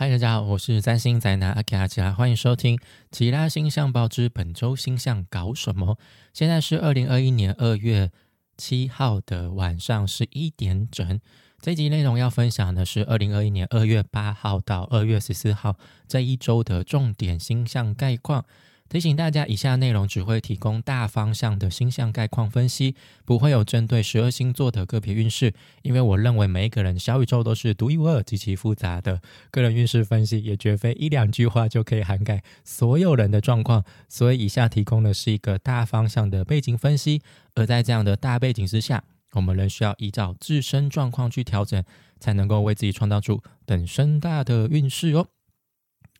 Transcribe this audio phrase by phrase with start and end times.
[0.00, 2.76] 嗨，大家好，我是占星宅男阿奇阿奇拉，欢迎收听
[3.10, 5.98] 《奇拉星象报》之本周星象搞什么。
[6.32, 8.12] 现在是二零二一年二月
[8.56, 11.20] 七号的晚上十一点整。
[11.60, 15.74] 这集内容要分享的是二零二一年二月八号到二月十四号
[16.06, 18.44] 这一周的重点星象概况。
[18.88, 22.94] 提醒大家，以下内容只会提供大方向的星象概况分析，
[23.26, 25.52] 不会有针对十二星座的个别运势。
[25.82, 29.20] 因为我认为每一个人小宇宙都是独一无二、极其复杂的，
[29.50, 33.84] 个人运势分析也绝非一两句话就可以涵盖所有人的状况。
[34.08, 37.20] 所以，以下提供的是一个大方向的背景分析。
[37.54, 41.84] 而在这样的大背景之下，我们仍需要依照自身状况去调整，
[42.18, 45.28] 才能够为自己创造出等身大的运势哦。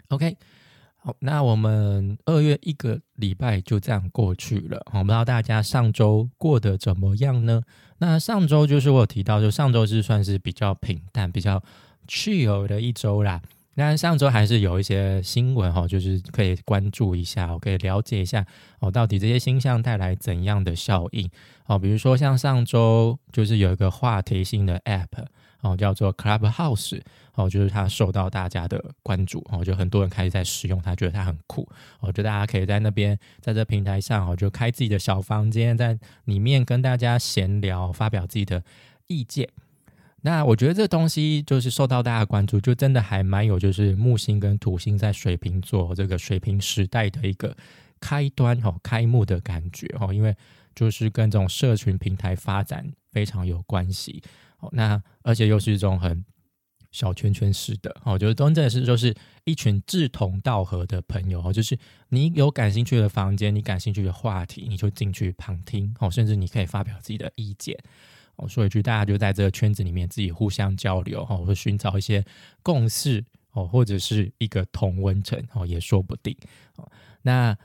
[0.08, 0.36] OK。
[1.08, 4.78] 好，那我们二月一个礼拜就这样过去了。
[4.92, 7.62] 我不知道大家上周过得怎么样呢？
[7.96, 11.62] 那上周就是我提到，就上周是算是比较平淡、比较
[12.06, 13.40] chill 的一周啦。
[13.76, 18.44] 那上周还是有一些新闻哈，就是可以关注一下，我可以了解一下
[18.80, 21.30] 哦，到底这些星象带来怎样的效应
[21.68, 21.78] 哦？
[21.78, 25.24] 比如说像上周就是有一个话题性的 app。
[25.60, 27.00] 哦，叫做 Clubhouse，
[27.34, 31.68] 哦，就是它受到大家的关注，哦，就很多人开始在使用它，觉得它很酷，
[32.00, 38.62] 哦，就大家可以在那边，在这平台上，哦，就开自己的小房间，在里面跟大家闲聊，发表自己的
[39.08, 39.48] 意见。
[40.20, 47.56] 那我觉得这东西就是受到大家关注，就真的还蛮有，就是木星跟土星在水瓶座这个水瓶时代的一个
[48.00, 50.36] 开端，哦，开幕的感觉，哦，因为
[50.74, 54.22] 就是跟这种社群平台发展非常有关系。
[54.58, 56.24] 哦，那而且又是一种很
[56.90, 59.14] 小圈圈式的，哦，就是真正是就是
[59.44, 61.78] 一群志同道合的朋友，哦，就是
[62.08, 67.78] 你有感兴趣的房间，你感兴趣的话题，你就进去旁听，哦，甚至你可以发表自己的意见，
[68.36, 72.24] 哦，说一句，大家就在这个圈子里面自己互相交流，哦，或寻找一些
[72.62, 76.36] 共识，哦，或者是一个同温层，哦，也说不定，
[76.76, 76.90] 哦，
[77.22, 77.56] 那。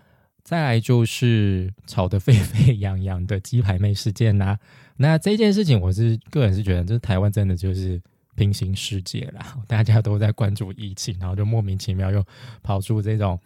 [0.44, 4.58] 再来就是吵得沸沸扬扬的鸡排妹事件呐，
[4.98, 8.02] 那这件事情我是个人是觉得，这台湾真的就是
[8.36, 12.24] 平行世界啦，大家都在关注疫情，然后就莫名其妙又
[12.62, 13.40] 跑出这种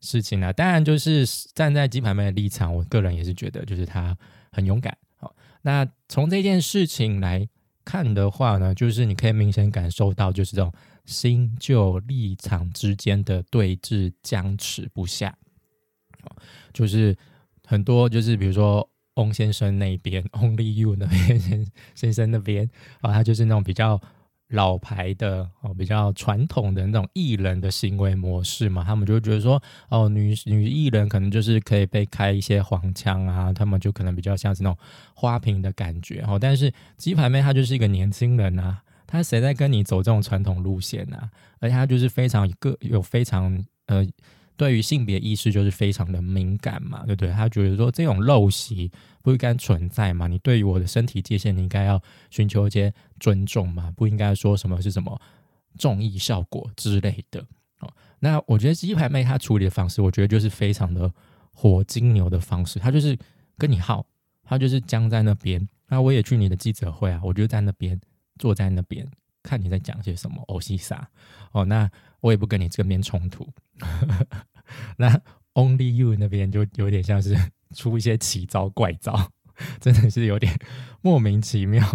[0.00, 0.52] 事情了。
[0.52, 1.24] 当然，就是
[1.54, 4.16] 站在鸡排妹的立场，我个人也是觉得，就是她
[4.50, 4.94] 很勇敢。
[5.16, 7.48] 好，那从这件事情来
[7.84, 10.70] 看的话呢，就是你可以明显感受到，就是这种
[11.06, 15.34] 新旧立场之间的对峙僵持不下。
[16.72, 17.16] 就是
[17.66, 22.68] 很多，就是比如说翁先生那边， Only You 那边先生那边
[23.00, 24.00] 啊，他就是那种比较
[24.48, 28.84] 老牌的哦，比较传统的那种艺人的行为模式嘛。
[28.84, 34.78] 他们就觉得说，哦，女女艺人可能就是可以被开一些黄腔啊，他们就可能比较像是那种
[35.14, 36.38] 花瓶的感觉哦。
[36.38, 41.30] 但是鸡排妹她就是一个年轻人啊，她谁在跟你走这种传统路线啊？
[41.60, 44.06] 而且她就是非常个有非常呃。
[44.56, 47.32] 对于性别意识就是非常的敏感嘛，对不对？
[47.32, 48.90] 他觉得说这种陋习
[49.22, 55.20] 不应该存在嘛，你对于我的身体界限，你应该要寻求一些尊重嘛，不应该说什么是什么
[55.78, 57.44] 重义效果之类的。
[57.80, 61.12] 哦，那我觉得鸡排妹她处理的方式，我觉得就是非常的
[61.52, 63.18] 火金牛的方式，她就是
[63.58, 64.06] 跟你耗，
[64.44, 65.66] 她就是僵在那边。
[65.88, 68.00] 那我也去你的记者会啊，我就在那边
[68.38, 69.06] 坐在那边
[69.42, 71.08] 看你在讲些什么欧西撒
[71.52, 71.90] 哦，那
[72.22, 73.46] 我也不跟你这边冲突。
[74.96, 75.20] 那
[75.52, 77.36] Only You 那边就有点像是
[77.74, 79.30] 出一些奇招怪招，
[79.78, 80.58] 真的是有点
[81.02, 81.86] 莫名其妙。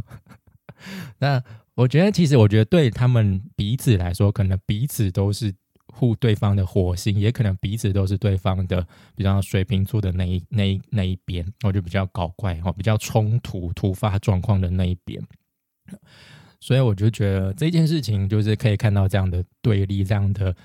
[1.18, 1.44] 那
[1.74, 5.54] 我觉得，其实我觉得对他们彼此来说，可能彼此都是
[5.88, 8.86] 护对方的火星，也可能彼此都是对方的，
[9.16, 15.20] 比较水瓶座的那一那一那一边，我就比较搞怪哈，比较冲突突发状况的那一边。
[16.60, 20.56] 所以我就觉得这件事情就是可以看到这样的对立，这样的。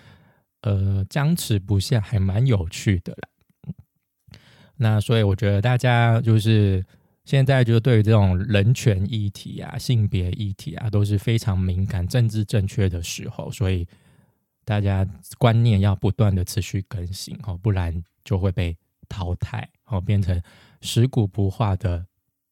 [0.64, 3.28] 呃，僵持不下还蛮有趣的啦。
[4.76, 6.86] 那所以我觉得大家就是
[7.25, 13.84] 现在就对于这种人权议题啊、性别议题啊，都是非常敏感、政治正确的时候，所以
[14.64, 15.04] 大家
[15.36, 18.78] 观念要不断的持续更新哦，不然就会被
[19.08, 20.40] 淘汰哦，变成
[20.81, 22.06] 食古不化的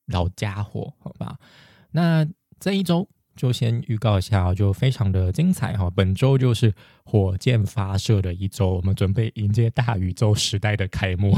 [0.07, 1.39] 老家伙，好吧？
[1.93, 2.27] 那
[2.59, 3.09] 这一周。
[3.37, 5.91] 就先预告一下就非常的精彩哈！
[5.91, 6.75] 本周就是
[7.05, 11.35] 火箭发射的一周，我们准备迎接大宇宙时代的开幕，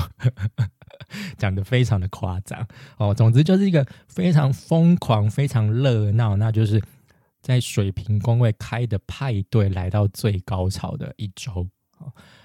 [1.39, 2.67] 讲的非常的夸张
[2.97, 3.15] 哦。
[3.15, 6.83] 总之就是一个非常疯狂、非常热闹，那就是
[7.41, 11.69] 在水平宫位开的派对来到最高潮的一周。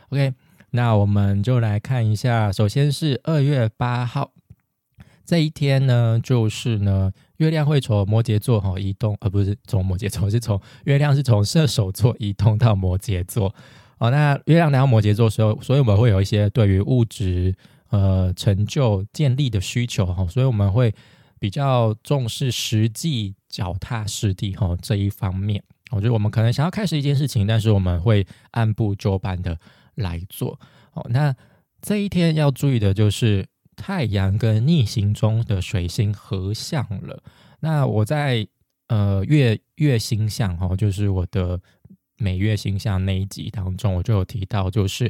[0.10, 0.34] OK，
[0.70, 4.34] 那我们就来看一下，首先是二月八号
[5.26, 7.12] 这一天呢，就是呢。
[7.38, 13.54] 月亮会从摩羯座哈移动，而不是从摩羯座，是从月亮是从射手座移动到摩羯座。
[14.00, 17.56] 哦，那月亮来到摩羯座时候，所以我们会有一些对于物质
[17.90, 20.94] 呃成就建立的需求哈，所以我们会
[21.40, 25.64] 比较重视实际脚踏实地哈这一方面。
[25.92, 29.58] 我觉得我们可能想要开始一件事情，但是我们会按部就班的
[29.96, 30.60] 来做。
[30.94, 31.36] 哦，那
[31.82, 33.48] 这一天要注意的就是
[33.78, 37.24] 太阳跟逆行中的水星合相了。
[37.62, 38.46] 那我在
[38.88, 41.58] 呃月月星象哈，就是我的
[42.18, 45.10] 每月星象那一集当中，我就有提到，就是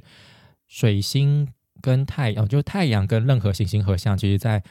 [0.67, 1.47] 水星
[1.81, 4.63] 跟太阳，就太阳跟任何行星合相，其实在。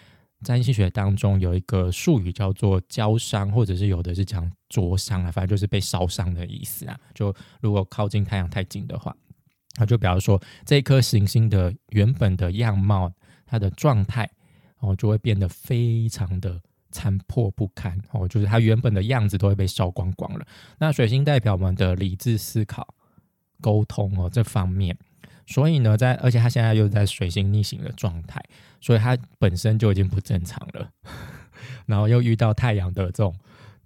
[0.44, 6.96] 占星学当中有一个术语叫做焦伤，或者是有的是讲灼伤啊，反正就是被烧伤的意思啊。
[7.14, 9.16] 就如果靠近太阳太近的话，
[9.78, 13.10] 那就比方说这颗行星的原本的样貌，
[13.46, 14.28] 它的状态
[14.80, 16.60] 哦就会变得非常的
[16.90, 20.46] 残破不堪哦，就是它原本的样子都会被烧光光了。
[20.78, 22.94] 那水星代表我们的理智思考、
[23.60, 24.96] 沟通哦这方面。
[25.48, 28.42] 所以呢，在而且他现在又在水星逆行的状态，
[28.80, 30.90] 所以他本身就已经不正常了，
[31.86, 33.32] 然后又遇到太阳的这种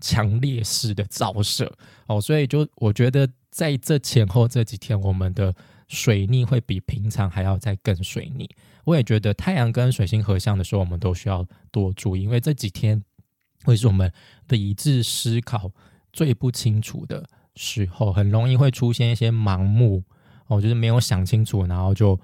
[0.01, 1.71] 强烈式的照射
[2.07, 5.55] 哦，所以就我觉得在这前后这几天，我们的
[5.89, 8.49] 水逆会比平常还要再更水逆。
[8.91, 13.01] 我也觉得太阳跟水星合相的时候，我们都需要多注意，因为这几天
[13.65, 14.13] 会是我们
[14.49, 15.71] 理智思考
[16.13, 20.03] 最不清楚的时候，很容易会出现一些盲目。
[20.49, 22.19] 哦，就是没有想清楚，然后就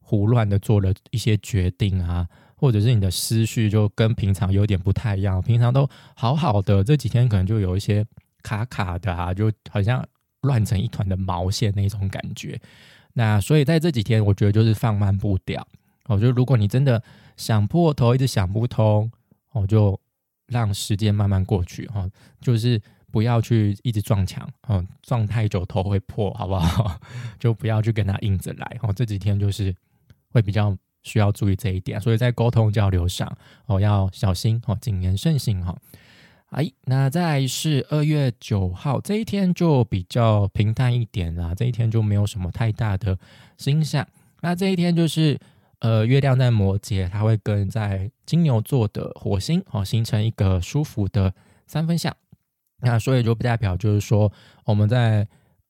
[0.00, 8.04] 胡乱的做了一些决定啊，或者是你的思绪就跟平常有点不太一样，平常都好好的，这几天可能就有一些
[8.42, 10.06] 卡卡的啊，就好像
[10.42, 12.60] 乱成一团的毛线那种感觉。
[13.14, 15.66] 那所以在这几天，我觉得就是放慢步调。
[16.06, 17.02] 哦，就如果你真的
[17.36, 19.10] 想破头，一直想不通，
[19.52, 19.98] 我就
[20.46, 22.08] 让时间慢慢过去哈，
[22.40, 22.80] 就是。
[23.12, 26.96] 不要去一直撞墙，嗯，撞太久头会破，好不好？
[27.40, 28.76] 就不要去跟他硬着来。
[28.82, 29.74] 哦，这几天就是
[30.30, 33.28] 会比较需要注意这一点，所以在沟通交流上，
[33.66, 35.76] 哦，要小心，哦，谨言慎行，哈。
[36.50, 43.18] 哎，那再是二月九号这一天就比较平淡一点啦，这一天就没有什么太大的
[43.58, 44.06] 星象。
[44.42, 45.36] 那这一天就是
[45.80, 51.34] 呃，月亮在摩羯，它会跟在金牛座的火星，哦，形成一个舒服的
[51.66, 52.14] 三分相。
[52.82, 54.32] 那所以就不代表就是说
[54.64, 55.26] 我们在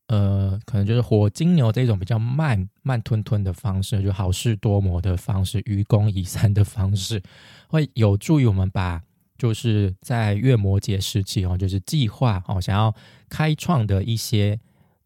[0.06, 7.22] 呃，可能就是火金牛这种比较慢慢吞吞的方式，就好事多磨的方式，愚公移山的方式，
[7.68, 9.00] 会有助于我们把
[9.38, 12.92] 就是在月摩羯时期哦，就是计划哦，想要
[13.28, 14.58] 开创的一些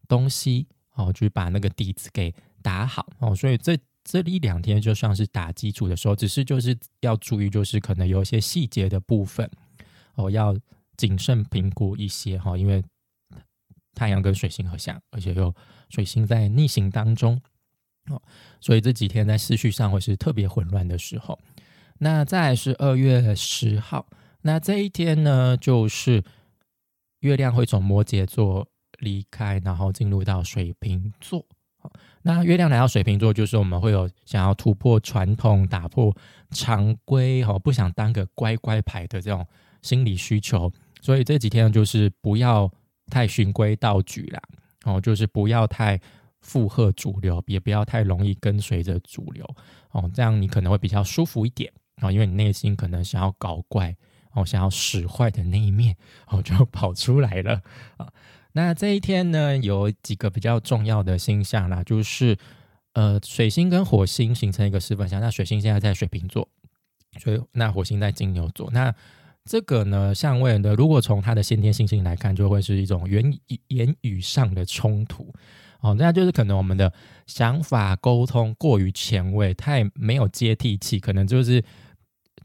[0.07, 3.35] 东西哦，就是把那个底子给打好哦。
[3.35, 9.51] 所以这这一两天就像是打基础的时候，只是就是要注意，就是可能有一些细节的部分
[10.13, 10.55] 哦要。
[10.97, 12.81] 谨慎评估一些哈，因为
[13.95, 15.53] 太阳跟水星合相，而且又
[15.89, 17.37] 水星在逆行当中
[18.07, 18.21] 哦，
[18.61, 21.37] 所以这几天在思绪上会是特别混乱的时候。
[21.97, 24.07] 那再是二月十号，
[24.43, 26.23] 那这一天呢，就是
[27.19, 28.65] 月亮会从摩羯座
[28.99, 31.45] 离开，然后进入到水瓶座。
[32.21, 36.15] 那月亮来到水瓶座，就是我们会有想要突破传统、打破
[36.51, 39.45] 常规，哦，不想当个乖乖牌的这种
[39.81, 40.71] 心理需求。
[41.01, 42.71] 所以这几天就是不要
[43.11, 44.41] 太循规蹈矩啦，
[44.85, 45.99] 哦，就是不要太
[46.41, 49.45] 附和主流，也不要太容易跟随着主流，
[49.91, 53.95] 哦，这样你可能会比较舒服一点啊，因为你内心可能想要搞怪，
[54.33, 55.95] 哦，想要使坏的那一面，
[56.27, 57.61] 哦，就跑出来了
[57.97, 58.11] 啊。
[58.55, 62.35] 那这一天呢，有几个比较重要的星象啦，就是
[62.93, 66.49] 呃，水星跟火星形成一个四分相，那水星现在在水瓶座，
[67.19, 68.95] 所以那火星在金牛座，那。
[69.47, 75.31] 这个呢，相位呢，如果从它的先天性性来看，就会是一种言言语上的冲突
[75.81, 75.93] 哦。
[75.93, 76.91] 那就是可能我们的
[77.27, 81.63] 想法沟通过于前卫，太没有接地气，可能就是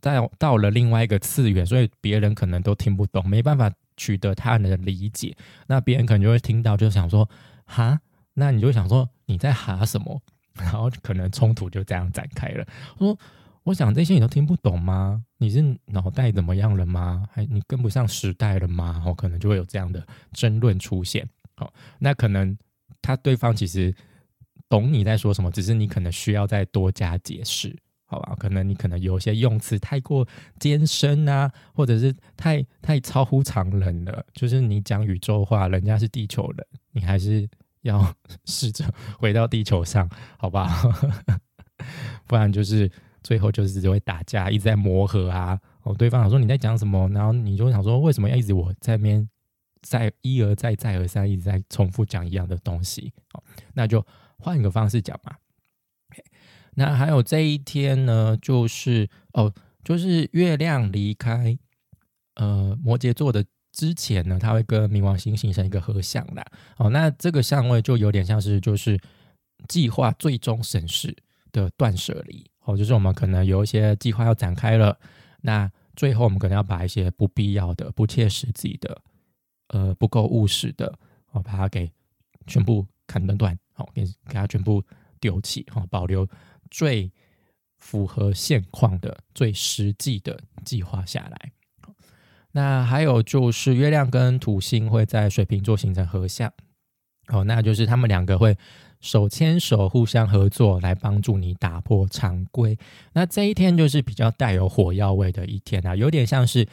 [0.03, 5.37] 在到了另外一个次元，所以别人可能都听不懂，没办法取得他人的理解。
[5.67, 7.29] 那别人可能就会听到，就想说
[7.67, 8.01] 哈，
[8.33, 10.21] 那你就想说你在哈什么，
[10.57, 12.67] 然后可能冲突就这样展开了。
[12.99, 13.19] 我说。
[13.63, 15.23] 我想这些你都听不懂吗？
[15.37, 17.29] 你是脑袋怎么样了吗？
[17.31, 19.03] 还你跟不上时代了吗？
[19.05, 21.29] 哦，可能就会有这样的争论出现。
[21.57, 22.57] 好，那可能
[23.03, 23.95] 他对方其实
[24.67, 27.77] 懂你在说什么，只是你可能需要再多加解释，
[28.11, 28.37] 好吧？
[28.39, 30.27] 可能你可能有些用词太过
[30.59, 34.27] 艰深啊，或者是太太超乎常人了。
[34.35, 37.49] 就是你讲宇宙话，人家是地球人，你还是
[37.83, 38.15] 要
[38.45, 38.85] 试着
[39.19, 40.69] 回到地球上，好吧？
[42.27, 42.91] 不然就是。
[43.23, 49.29] 最后就是只会打架，一直在磨合啊，哦，对方想说你在讲什么，然后你就想说为什么要一直我在那边
[49.83, 53.13] 再一而再再而三一直在重复讲一样的东西？
[53.35, 53.43] 哦，
[53.75, 54.03] 那就
[54.39, 55.37] 换一个方式讲嘛。
[56.75, 59.53] 那还有这一天呢，就是哦，
[59.85, 61.59] 就是月亮离开
[62.37, 66.45] 呃摩羯座的之前呢，它会跟冥王星形成一个合相啦。
[66.77, 68.99] 哦，那这个相位就有点像是就是
[69.69, 71.15] 计划最终审视
[71.53, 72.49] 的断舍离。
[72.65, 74.99] 哦，就是我们可能有一些计划要展开了，
[75.41, 79.03] 那最后我们可能要把一些不必要的、不切实际的、
[79.69, 80.87] 呃不够务实的，
[81.33, 81.91] 哦，把它给
[82.47, 84.83] 全部砍断断，好，给给它全部
[85.19, 86.27] 丢弃，哦，保留。
[86.71, 87.11] 最
[87.79, 91.53] 符合现况的、最实际的计划下来。
[92.53, 96.53] 那还有就是月亮跟土星会在水瓶座形成合相，
[97.29, 98.57] 哦，那就是他们两个会
[99.01, 102.77] 手牵手互相合作，来帮助你打破常规。
[103.13, 106.67] 那这一天就是比较带有火药味的一天啊，有点像是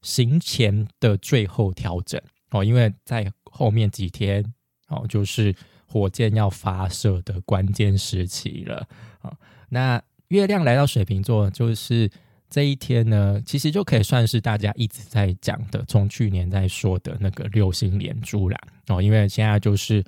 [0.00, 2.20] 行前的最后调整
[2.50, 4.44] 哦，因为在后面几天
[4.88, 5.54] 哦，就是
[5.86, 8.88] 火箭要发射的关键时期了。
[9.22, 9.32] 啊，
[9.68, 12.10] 那月亮来到水瓶座，就是
[12.50, 18.58] 这一天呢，其实就可以算是大家一直在讲的，从去年在说的那个六星连珠啦。
[18.88, 20.04] 哦，因为现在就是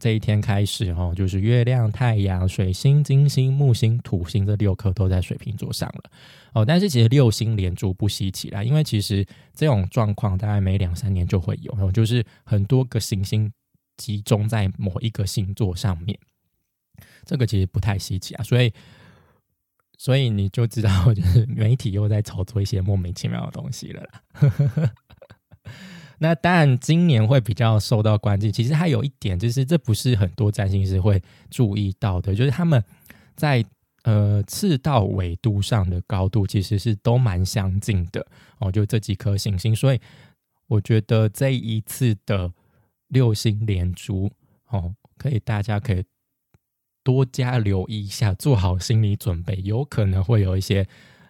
[0.00, 6.10] 这一天开始哦，就是月亮、太阳、水星、金星、木星、土星这六颗都在水瓶座上了。
[6.54, 13.50] 哦，但是其实六星连珠不稀奇啦，因为其实这种状况大概每两三年就会有，就是很多个行星
[13.96, 16.18] 集中在某一个星座上面。
[17.24, 18.72] 这个其实不太稀奇啊，所以，
[19.98, 24.92] 所以你就知道， 就是媒体又在炒作一些莫名其妙的东西了啦。
[26.18, 28.48] 那当然，今年会比较受到关注。
[28.50, 32.82] 其实还有一点，就是这不是很多占星师会注意到的，就是他们
[33.34, 33.64] 在
[34.04, 38.24] 呃赤道纬度上的高度其实是都蛮相近的
[38.58, 39.74] 哦，就这几颗行星。
[39.74, 40.00] 所以
[40.68, 42.52] 我觉得这一次的
[43.08, 44.30] 六星连珠
[44.68, 46.04] 哦，可以大家可以。
[47.02, 50.86] 多加留意一下，做好心理准备，有可能会有一些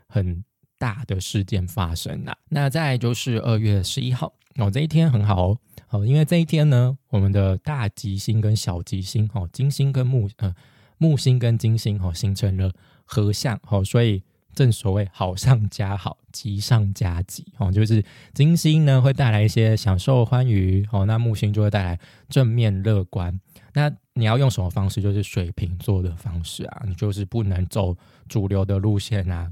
[0.09, 0.45] 很
[0.79, 2.35] 大的事件发生呐。
[2.49, 5.59] 那再就是二月十一号哦，这一天很好哦，
[5.91, 10.55] 哦，因为这一天呢，我们的大吉星跟小吉星哦，金星跟木呃
[10.99, 12.73] 木星跟金星哦形成了
[13.05, 14.23] 合相哦，所以
[14.55, 21.99] 正所谓好上加好，吉上加吉哦，就是金星呢会带来一些享受欢愉哦，那木星就会带来
[22.29, 23.41] 正面乐观。
[23.75, 25.00] 那你要用什么方式？
[25.00, 27.97] 就是水瓶座的方式啊，你就是不能走
[28.29, 29.50] 主流的路线啊，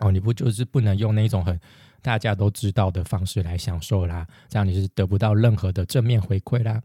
[0.00, 1.60] 哦，你不就是不能用那种很
[2.00, 4.26] 大家都知道的方式来享受啦？
[4.48, 6.82] 这样你是得不到任何的正面回馈啦。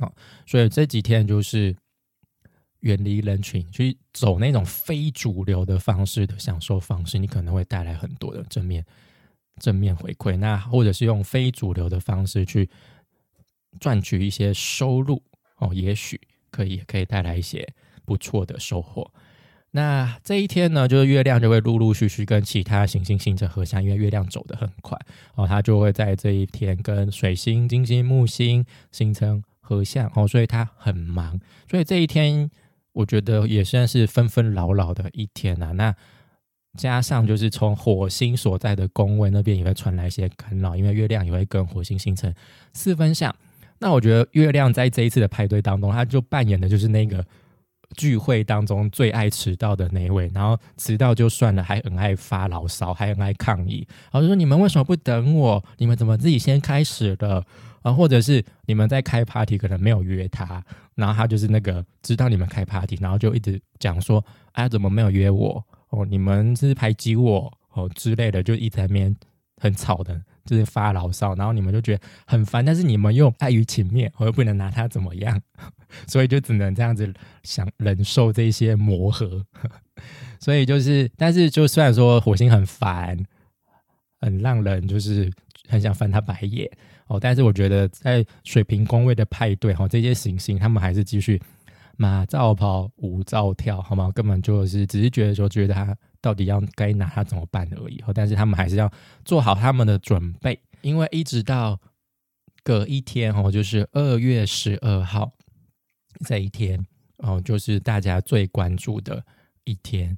[0.00, 0.12] 哦，
[0.44, 1.76] 所以这几天就是
[2.80, 8.84] 远离人群，去走那种非主流的方式的享受方式，你可能会带来很多的正面
[9.60, 10.36] 正面回馈。
[10.36, 12.68] 那或者是用非主流的方式去
[13.78, 15.22] 赚取一些收入。
[15.58, 16.20] 哦，也许
[16.50, 17.68] 可以，可以带来一些
[18.04, 19.10] 不错的收获。
[19.72, 24.96] 那这一天呢，就是月亮就会陆陆续续跟其他行星形成合相，因为月亮走得很快
[25.34, 31.40] 哦，它就会在这一天跟水星、金星、木星形成合相哦，所以它很忙。
[31.68, 32.48] 所以这一天，
[32.92, 35.72] 我觉得也算是纷纷扰扰的一天啊。
[35.72, 35.92] 那
[36.78, 42.32] 加上就是从火星所在的宫位那边也会传来一些干扰，因为月亮也会跟火星形成
[42.72, 43.34] 四分相。
[43.84, 47.22] 那我觉得月亮在这一次的派对当中，他就扮演的就是那个
[47.98, 50.30] 聚会当中最爱迟到的那一位。
[50.32, 53.86] 然后迟到就算了，还很爱发牢骚，还很爱抗议。
[54.04, 55.62] 然后就说：“你们为什么不等我？
[55.76, 57.44] 你们怎么自己先开始了？
[57.82, 60.64] 啊，或者是你们在开 party 可能没有约他，
[60.94, 65.62] 然后他就是那个知道你们开 party，然后就一直讲说：哎，怎么没有约我？
[65.90, 69.14] 哦，你们是排挤我哦之类的，就一直在那边
[69.60, 75.40] 很吵的。”就是发牢骚，然后你们就觉得很烦，但是你们又碍于情面，我又不能拿他怎么样，
[76.06, 79.44] 所以就只能这样子想忍受这些磨合。
[80.40, 83.18] 所以就是，但是就虽然说火星很烦，
[84.20, 85.32] 很让人就是
[85.68, 86.70] 很想翻他白眼
[87.06, 91.40] 哦，但是我觉得在水平宫位的派对哈，这些行星他们还是继续
[91.96, 94.10] 马照跑，舞照跳，好吗？
[94.14, 95.96] 根本就是只是觉得说，觉得他。
[96.24, 98.90] 到底要该拿他怎么办而已，但是他们还是要
[99.26, 101.78] 做好他们的准备，因为一直到
[102.62, 105.30] 隔一天哦，就是二月十二号
[106.24, 106.82] 这一天
[107.18, 109.22] 哦，就是大家最关注的
[109.64, 110.16] 一天。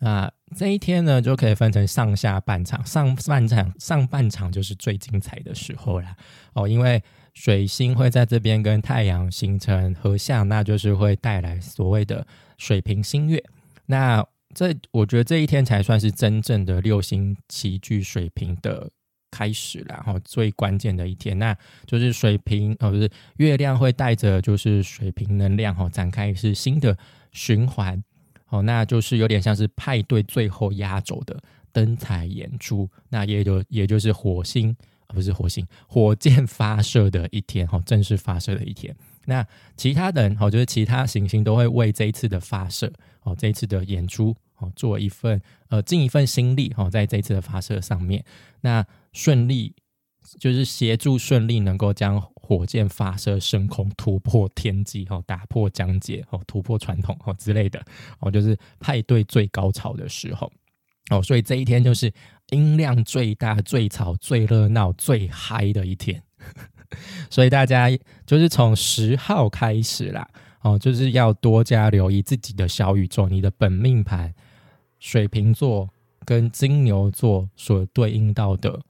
[0.00, 6.14] 那这一天呢，就可以分成上下半场，上半场上半场就是最精彩的时候啦
[6.52, 7.02] 哦，因为
[7.32, 12.26] 水星会在这边跟太阳形成合相，那就是会带来所谓的
[12.58, 13.42] 水平星月。
[13.86, 14.22] 那
[14.54, 18.88] 这我觉得这一天才算是真正的六星齐聚水平的
[19.30, 21.56] 开始然后最关键的一天，那
[21.86, 26.96] 就是水平哦，不是月亮会带着就是水平能量哈，展开是新的
[27.32, 28.02] 循环
[28.48, 31.36] 哦，那就是有点像是派对最后压轴的
[31.72, 34.76] 灯彩演出，那也就也就是火星
[35.08, 38.94] 不是火星火箭发射的一天哈，正式发射的一天。
[39.26, 39.44] 那
[39.76, 42.92] 其他人哦，就是其他行星都会为这一次的发射
[43.22, 48.24] 哦，这一次的演出哦，做一份呃尽一份心力哦，在这次的发射上面，
[48.60, 49.74] 那顺利
[50.38, 57.82] 就是协助顺利能够将火箭发射升空，突破天际哦，打破疆界哦，突破传统哦之类的。
[58.20, 60.50] 哦，就是派对最高潮的时候。
[61.10, 62.10] 哦，所以这一天就是
[62.50, 66.22] 音量最大、最吵、最热闹、最嗨的一天。
[67.28, 67.88] 所以大家
[68.24, 70.26] 就是从十号开始啦，
[70.62, 74.32] 哦，就是要多加留意自己的小宇宙，你的本命盘
[75.04, 75.86] 水瓶座
[76.24, 78.80] 跟金牛座所对应到的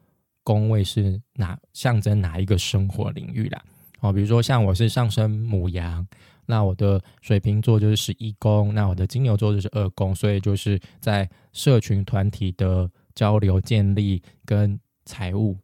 [0.45, 3.61] 宫位是哪，象征哪一个生活领域啦？
[3.99, 6.07] 哦，比如说像我是上升母羊，
[6.47, 15.59] 那我的水瓶座就是十一宫，那我的金牛座就是二宫，所以就是在社群团体的交流建立跟财务、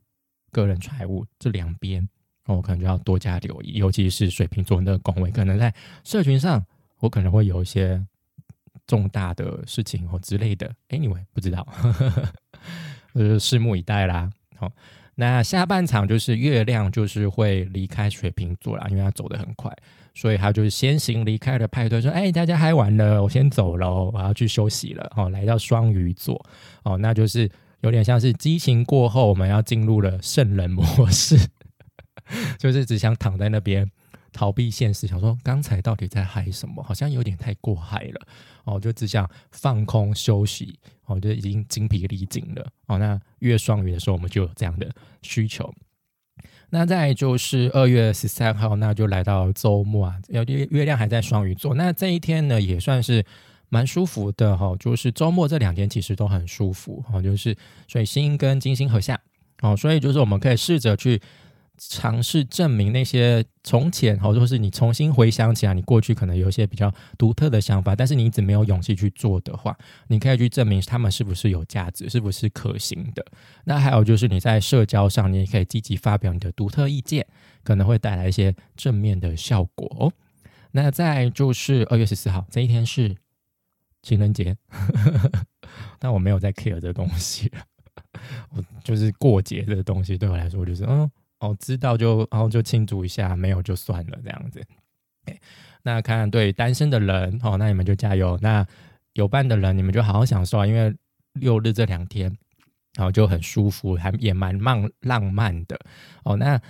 [0.51, 2.07] 个人财务这两边。
[2.47, 6.67] 我可能就要多加留意，尤其是水瓶座那个宫位，可能在社群上，
[6.99, 8.05] 我可能会有一些
[8.91, 10.69] 重大的事情哦之类的。
[10.89, 11.65] Anyway，不知道，
[13.15, 14.29] 呃，拭目以待啦。
[14.57, 14.73] 好，
[15.15, 19.73] 那下半场就是月亮就是会离开水瓶座啦，因为它走得很快，
[20.13, 26.45] 所以它就是先行离开了派对，说：“哎，大家嗨完了，我先走了，我要去休息了。”哦，来到双鱼座，
[26.83, 27.49] 哦，那就是
[27.83, 31.39] 有点像是激情过后，我们要进入了圣人模式。
[32.59, 33.91] 就是只想躺在那边
[34.33, 36.83] 逃避现实，想说刚才到底在嗨什么？
[36.83, 38.27] 好像有点太过嗨了
[38.65, 42.99] 哦，就只想放空休息哦，就已经精疲力尽了哦。
[42.99, 44.91] 那月双鱼的时候，我们就有这样的
[45.23, 45.73] 需求。
[46.71, 51.75] 那再就是二月十三号，那就来到周末啊，要月月亮还在双鱼座。
[51.75, 53.25] 那这一天呢，也算是
[53.69, 54.77] 蛮舒服的哈。
[54.79, 57.57] 就是周末这两天其实都很舒服哦，就是
[57.89, 59.19] 水星跟金星合相
[59.63, 61.21] 哦，所以就是我们可以试着去。
[61.89, 69.75] 尝试证明那些从前，或者是你重新回想起来，你过去可能有一些比较独特的想法，但是你一直没有勇气去做的话，
[70.09, 73.25] 你可以去证明他们是不是有价值，是不是可行的。
[73.65, 77.27] 那还有就是你在社交上，你也可以积极发表你的独特意见，
[77.65, 80.13] 可能会带来一些正面的效果哦。
[80.73, 83.17] 那再就是二月十四号这一天是
[84.03, 84.55] 情人节，
[85.99, 87.51] 但我没有在 care 这东西，
[88.55, 91.11] 我就是过节这个东西对我来说我就是嗯。
[91.41, 94.63] 哦，知道就然后就庆祝一下，没有就算了这样子。
[95.83, 98.39] 那看对单身的人哦，那你们就加油。
[98.43, 98.67] 那
[99.15, 100.95] 有伴的人，你们就好好享受啊，因为
[101.33, 102.31] 六日这两天，
[102.95, 105.79] 然后就很舒服，还也蛮浪浪漫的
[106.25, 106.37] 哦。
[106.37, 106.61] 那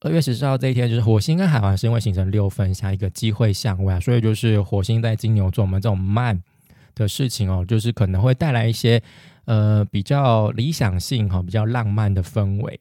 [0.00, 6.38] 二月十四号这一天，就是火星跟海王星会形成六分，像一个机会相位啊，所以就是火星在金牛座，我们这种慢
[6.94, 9.02] 的事情哦，就是可能会带来一些
[9.46, 12.78] 呃比较理想性哈，比较浪漫的氛围。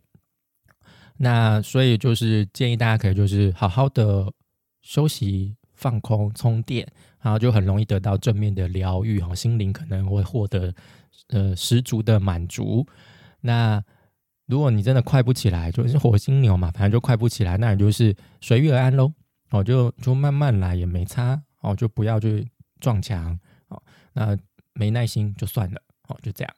[1.17, 4.31] 那所以就是建议大家可以就是好好的
[4.81, 6.87] 休息、放空、充电，
[7.21, 10.73] 然后就很容易得到正面的疗愈哈，心灵可能会获得
[11.29, 12.85] 呃十足的满足。
[13.41, 13.81] 那
[14.47, 19.11] 如果你真的快不起来，就是火星牛嘛，反正就快不起来，那你就是随遇而安喽。
[19.51, 22.45] 哦，就就慢慢来也没差哦，就不要去
[22.79, 23.81] 撞墙哦。
[24.11, 24.37] 那
[24.73, 26.53] 没耐心就算了哦，就这样。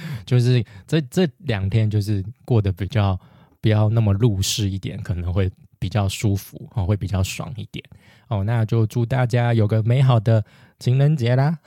[0.24, 3.18] 就是这这两天，就是过得比较
[3.60, 7.84] 不要那么入世一点，可能会比较舒服哦，会比较爽一点
[8.28, 8.44] 哦。
[8.44, 10.44] 那就祝大家有个美好的
[10.78, 11.58] 情人节啦！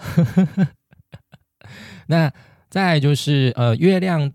[2.08, 2.32] 那
[2.70, 4.32] 再就是呃，月亮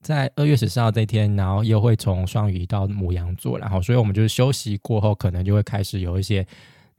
[0.00, 6.46] 在二月十四号这天，然后又会从双鱼到母羊座，然后所以我们就是休息过后，可能就会开始有一些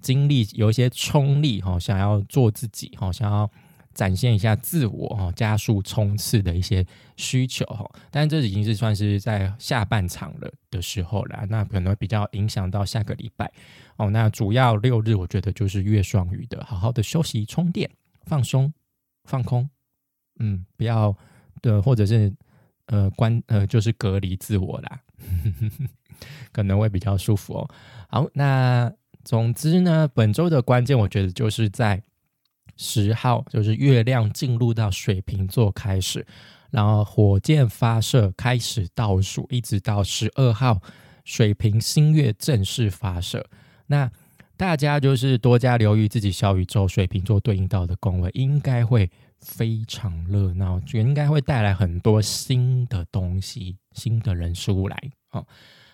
[0.02, 3.50] 精力，有一些冲力哈，想要做自己哈，想要。
[3.97, 13.51] 展现一下自我哈，加速冲刺的一些需求哈，但这已经是算是在下半场了的时候了，那可能比较影响到下个礼拜
[13.95, 14.12] 哦。
[14.12, 17.89] 那主要六日我觉得就是月双鱼的，好好的休息、充电、
[18.27, 18.71] 放松、
[19.23, 19.67] 放空，
[20.39, 21.17] 嗯，不要
[21.63, 22.31] 的或者是
[22.86, 25.01] 呃关呃就是隔离自我啦，
[26.53, 27.69] 可能会比较舒服哦。
[28.10, 32.03] 好，那总之呢，本周的关键我觉得就是在。
[32.77, 36.25] 十号就是月亮进入到水瓶座开始，
[36.71, 40.79] 然后火箭发射开始倒数，一直到十二号
[41.25, 43.45] 水瓶新月正式发射。
[43.87, 44.09] 那
[44.55, 49.09] 大家就是多加留意自己小宇宙水瓶座对应到的宫位，应该会
[49.39, 54.97] 非常热闹，应该会带来很多新的东西、新的人事物来。
[55.31, 55.45] 哦，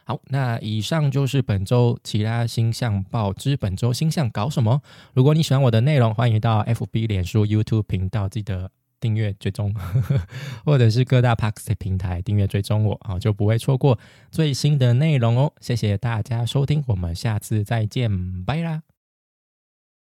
[0.05, 4.81] 好，那以上就是本周其他星象报之本周星象搞什么。
[5.13, 9.73] 如果你喜欢我的内容，欢迎到 FB、脸书、YouTube 频道记得订阅追踪，
[10.65, 13.97] 或者是各大 p a x 平台订阅追踪我啊，就不会错过
[14.29, 15.53] 最新的内容哦。
[15.61, 18.92] 谢谢大家收听，我们下次再见，拜啦。